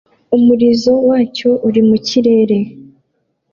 [0.37, 2.57] umurizo wacyo uri mu kirere